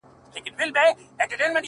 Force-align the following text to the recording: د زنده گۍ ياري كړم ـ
د 0.33 0.35
زنده 0.57 0.81
گۍ 0.85 0.89
ياري 1.19 1.27
كړم 1.37 1.49
ـ 1.53 1.57